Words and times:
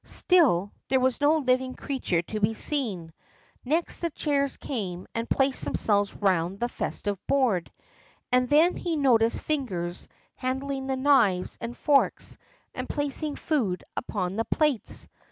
Still 0.03 0.71
there 0.87 0.99
was 0.99 1.21
no 1.21 1.37
living 1.37 1.75
creature 1.75 2.23
to 2.23 2.39
be 2.39 2.55
seen. 2.55 3.13
Next 3.63 3.99
the 3.99 4.09
chairs 4.09 4.57
came 4.57 5.05
and 5.13 5.29
placed 5.29 5.63
themselves 5.63 6.15
round 6.15 6.59
the 6.59 6.69
festive 6.69 7.19
board, 7.27 7.71
and 8.31 8.49
then 8.49 8.75
he 8.77 8.95
noticed 8.95 9.41
fingers 9.43 10.07
handling 10.37 10.87
the 10.87 10.97
knives 10.97 11.55
and 11.61 11.77
forks 11.77 12.35
and 12.73 12.89
placing 12.89 13.35
food 13.35 13.83
upon 13.95 14.37
the 14.37 14.45
plates. 14.45 15.07